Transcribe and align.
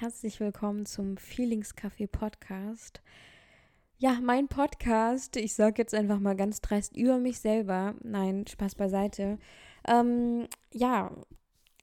herzlich 0.00 0.40
willkommen 0.40 0.86
zum 0.86 1.18
Feelings 1.18 1.76
Café 1.76 2.06
Podcast. 2.06 3.02
Ja, 3.98 4.18
mein 4.22 4.48
Podcast, 4.48 5.36
ich 5.36 5.54
sage 5.54 5.82
jetzt 5.82 5.94
einfach 5.94 6.18
mal 6.18 6.34
ganz 6.34 6.62
dreist 6.62 6.96
über 6.96 7.18
mich 7.18 7.38
selber. 7.38 7.94
Nein, 8.02 8.46
Spaß 8.46 8.76
beiseite. 8.76 9.38
Ähm, 9.86 10.48
ja, 10.72 11.14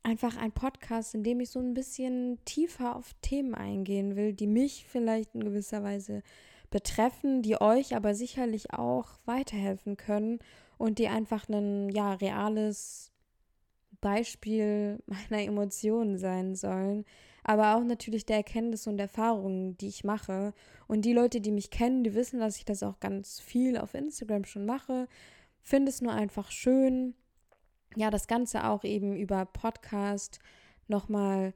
einfach 0.02 0.36
ein 0.36 0.52
Podcast, 0.52 1.14
in 1.14 1.24
dem 1.24 1.42
ich 1.42 1.52
so 1.52 1.60
ein 1.60 1.76
bisschen 1.76 2.40
tiefer 2.44 2.96
auf 2.96 3.14
Themen 3.22 3.54
eingehen 3.54 4.16
will, 4.16 4.34
die 4.34 4.48
mich 4.48 4.88
vielleicht 4.90 5.36
in 5.36 5.44
gewisser 5.44 5.84
Weise 5.84 6.24
betreffen, 6.72 7.44
die 7.44 7.62
euch 7.62 7.96
aber 7.96 8.16
sicherlich 8.16 8.74
auch 8.74 9.10
weiterhelfen 9.26 9.96
können 9.96 10.40
und 10.80 10.98
die 10.98 11.08
einfach 11.08 11.48
ein 11.50 11.90
ja 11.90 12.14
reales 12.14 13.12
Beispiel 14.02 15.02
meiner 15.06 15.44
Emotionen 15.44 16.18
sein 16.18 16.56
sollen, 16.56 17.06
aber 17.44 17.76
auch 17.76 17.84
natürlich 17.84 18.26
der 18.26 18.38
Erkenntnisse 18.38 18.90
und 18.90 19.00
Erfahrungen, 19.00 19.78
die 19.78 19.88
ich 19.88 20.04
mache. 20.04 20.54
Und 20.88 21.06
die 21.06 21.14
Leute, 21.14 21.40
die 21.40 21.52
mich 21.52 21.72
kennen, 21.72 22.04
die 22.04 22.14
wissen, 22.14 22.40
dass 22.40 22.58
ich 22.58 22.66
das 22.66 22.84
auch 22.84 23.00
ganz 23.00 23.40
viel 23.40 23.78
auf 23.78 23.94
Instagram 23.94 24.44
schon 24.46 24.66
mache. 24.66 25.08
Finde 25.62 25.90
es 25.90 26.02
nur 26.02 26.14
einfach 26.14 26.52
schön, 26.52 27.16
ja, 27.96 28.10
das 28.10 28.28
Ganze 28.28 28.66
auch 28.68 28.84
eben 28.84 29.16
über 29.16 29.46
Podcast 29.46 30.40
nochmal 30.88 31.54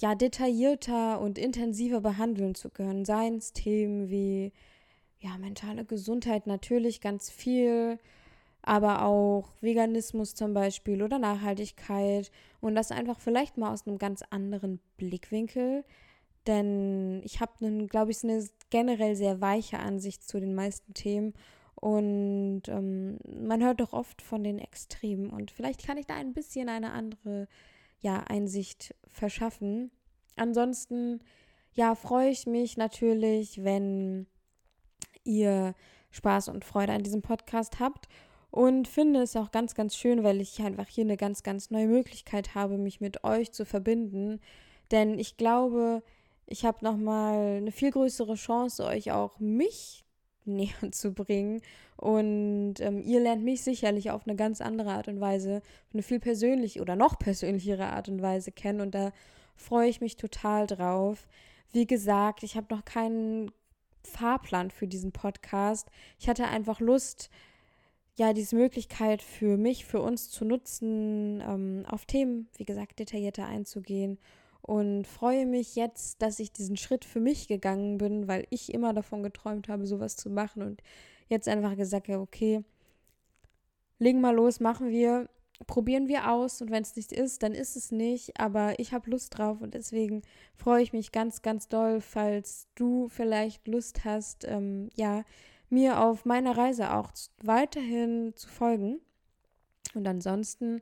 ja, 0.00 0.14
detaillierter 0.14 1.20
und 1.20 1.38
intensiver 1.38 2.00
behandeln 2.00 2.54
zu 2.54 2.70
können. 2.70 3.04
Seien 3.04 3.36
es 3.36 3.52
Themen 3.52 4.08
wie 4.08 4.52
ja, 5.20 5.36
mentale 5.38 5.84
Gesundheit 5.84 6.46
natürlich 6.46 7.00
ganz 7.00 7.30
viel, 7.30 7.98
aber 8.68 9.02
auch 9.02 9.54
Veganismus 9.62 10.34
zum 10.34 10.52
Beispiel 10.52 11.02
oder 11.02 11.18
Nachhaltigkeit 11.18 12.30
und 12.60 12.74
das 12.74 12.90
einfach 12.90 13.18
vielleicht 13.18 13.56
mal 13.56 13.72
aus 13.72 13.86
einem 13.86 13.96
ganz 13.96 14.22
anderen 14.28 14.78
Blickwinkel. 14.98 15.84
Denn 16.46 17.22
ich 17.24 17.40
habe, 17.40 17.86
glaube 17.86 18.10
ich, 18.10 18.22
eine 18.22 18.46
generell 18.68 19.16
sehr 19.16 19.40
weiche 19.40 19.78
Ansicht 19.78 20.22
zu 20.22 20.38
den 20.38 20.54
meisten 20.54 20.92
Themen 20.92 21.32
und 21.76 22.62
ähm, 22.68 23.18
man 23.26 23.62
hört 23.62 23.80
doch 23.80 23.94
oft 23.94 24.20
von 24.20 24.44
den 24.44 24.58
Extremen 24.58 25.30
und 25.30 25.50
vielleicht 25.50 25.86
kann 25.86 25.96
ich 25.96 26.06
da 26.06 26.16
ein 26.16 26.34
bisschen 26.34 26.68
eine 26.68 26.92
andere 26.92 27.48
ja, 28.00 28.22
Einsicht 28.28 28.94
verschaffen. 29.10 29.90
Ansonsten, 30.36 31.20
ja, 31.72 31.94
freue 31.94 32.28
ich 32.28 32.46
mich 32.46 32.76
natürlich, 32.76 33.64
wenn 33.64 34.26
ihr 35.24 35.74
Spaß 36.10 36.48
und 36.48 36.66
Freude 36.66 36.92
an 36.92 37.02
diesem 37.02 37.22
Podcast 37.22 37.80
habt 37.80 38.08
und 38.50 38.88
finde 38.88 39.22
es 39.22 39.36
auch 39.36 39.50
ganz, 39.50 39.74
ganz 39.74 39.94
schön, 39.94 40.24
weil 40.24 40.40
ich 40.40 40.60
einfach 40.60 40.88
hier 40.88 41.04
eine 41.04 41.16
ganz, 41.16 41.42
ganz 41.42 41.70
neue 41.70 41.86
Möglichkeit 41.86 42.54
habe, 42.54 42.78
mich 42.78 43.00
mit 43.00 43.24
euch 43.24 43.52
zu 43.52 43.66
verbinden. 43.66 44.40
Denn 44.90 45.18
ich 45.18 45.36
glaube, 45.36 46.02
ich 46.46 46.64
habe 46.64 46.82
nochmal 46.82 47.58
eine 47.58 47.72
viel 47.72 47.90
größere 47.90 48.34
Chance, 48.34 48.86
euch 48.86 49.12
auch 49.12 49.38
mich 49.38 50.04
näher 50.46 50.92
zu 50.92 51.12
bringen. 51.12 51.60
Und 51.96 52.76
ähm, 52.80 53.02
ihr 53.02 53.20
lernt 53.20 53.44
mich 53.44 53.62
sicherlich 53.62 54.10
auf 54.10 54.26
eine 54.26 54.36
ganz 54.36 54.60
andere 54.60 54.92
Art 54.92 55.08
und 55.08 55.20
Weise, 55.20 55.62
eine 55.92 56.02
viel 56.02 56.20
persönliche 56.20 56.80
oder 56.80 56.96
noch 56.96 57.18
persönlichere 57.18 57.86
Art 57.86 58.08
und 58.08 58.22
Weise 58.22 58.50
kennen. 58.52 58.80
Und 58.80 58.94
da 58.94 59.12
freue 59.56 59.90
ich 59.90 60.00
mich 60.00 60.16
total 60.16 60.66
drauf. 60.66 61.28
Wie 61.72 61.86
gesagt, 61.86 62.44
ich 62.44 62.56
habe 62.56 62.74
noch 62.74 62.84
keinen 62.86 63.50
Fahrplan 64.04 64.70
für 64.70 64.86
diesen 64.86 65.12
Podcast. 65.12 65.90
Ich 66.18 66.28
hatte 66.30 66.46
einfach 66.46 66.80
Lust, 66.80 67.28
ja, 68.18 68.32
diese 68.32 68.56
Möglichkeit 68.56 69.22
für 69.22 69.56
mich, 69.56 69.86
für 69.86 70.02
uns 70.02 70.28
zu 70.28 70.44
nutzen, 70.44 71.40
ähm, 71.40 71.84
auf 71.86 72.04
Themen, 72.04 72.48
wie 72.56 72.64
gesagt, 72.64 72.98
detaillierter 72.98 73.46
einzugehen. 73.46 74.18
Und 74.60 75.06
freue 75.06 75.46
mich 75.46 75.76
jetzt, 75.76 76.20
dass 76.20 76.40
ich 76.40 76.52
diesen 76.52 76.76
Schritt 76.76 77.04
für 77.04 77.20
mich 77.20 77.46
gegangen 77.46 77.96
bin, 77.96 78.26
weil 78.26 78.44
ich 78.50 78.74
immer 78.74 78.92
davon 78.92 79.22
geträumt 79.22 79.68
habe, 79.68 79.86
sowas 79.86 80.16
zu 80.16 80.30
machen. 80.30 80.62
Und 80.62 80.82
jetzt 81.28 81.48
einfach 81.48 81.76
gesagt 81.76 82.08
habe, 82.08 82.20
okay, 82.20 82.64
legen 84.00 84.20
mal 84.20 84.34
los, 84.34 84.58
machen 84.58 84.90
wir, 84.90 85.28
probieren 85.68 86.08
wir 86.08 86.28
aus. 86.32 86.60
Und 86.60 86.72
wenn 86.72 86.82
es 86.82 86.96
nicht 86.96 87.12
ist, 87.12 87.44
dann 87.44 87.52
ist 87.52 87.76
es 87.76 87.92
nicht. 87.92 88.40
Aber 88.40 88.80
ich 88.80 88.92
habe 88.92 89.10
Lust 89.10 89.38
drauf 89.38 89.60
und 89.60 89.74
deswegen 89.74 90.22
freue 90.56 90.82
ich 90.82 90.92
mich 90.92 91.12
ganz, 91.12 91.40
ganz 91.40 91.68
doll, 91.68 92.00
falls 92.00 92.66
du 92.74 93.08
vielleicht 93.08 93.68
Lust 93.68 94.04
hast, 94.04 94.44
ähm, 94.44 94.90
ja, 94.96 95.22
mir 95.70 96.00
auf 96.00 96.24
meiner 96.24 96.56
Reise 96.56 96.94
auch 96.94 97.10
weiterhin 97.42 98.32
zu 98.34 98.48
folgen. 98.48 99.00
Und 99.94 100.06
ansonsten 100.06 100.80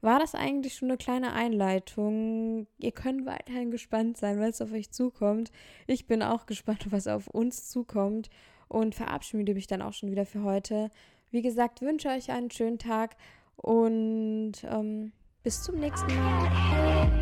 war 0.00 0.18
das 0.18 0.34
eigentlich 0.34 0.74
schon 0.74 0.90
eine 0.90 0.98
kleine 0.98 1.32
Einleitung. 1.32 2.66
Ihr 2.78 2.92
könnt 2.92 3.26
weiterhin 3.26 3.70
gespannt 3.70 4.16
sein, 4.16 4.38
was 4.38 4.60
auf 4.60 4.72
euch 4.72 4.90
zukommt. 4.90 5.50
Ich 5.86 6.06
bin 6.06 6.22
auch 6.22 6.46
gespannt, 6.46 6.86
was 6.90 7.06
auf 7.06 7.26
uns 7.28 7.68
zukommt 7.68 8.30
und 8.68 8.94
verabschiede 8.94 9.54
mich 9.54 9.66
dann 9.66 9.82
auch 9.82 9.92
schon 9.92 10.10
wieder 10.10 10.26
für 10.26 10.42
heute. 10.42 10.90
Wie 11.30 11.42
gesagt, 11.42 11.82
wünsche 11.82 12.08
euch 12.08 12.30
einen 12.30 12.50
schönen 12.50 12.78
Tag 12.78 13.16
und 13.56 14.54
ähm, 14.64 15.12
bis 15.42 15.62
zum 15.62 15.80
nächsten 15.80 16.14
Mal. 16.14 17.17